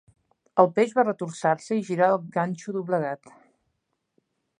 [0.61, 3.31] El peix va retorçar-se i girar el ganxo doblegat.